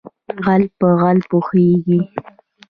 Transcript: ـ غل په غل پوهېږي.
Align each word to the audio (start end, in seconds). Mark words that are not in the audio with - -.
ـ 0.23 0.43
غل 0.45 0.63
په 0.79 0.87
غل 0.99 1.19
پوهېږي. 1.29 1.99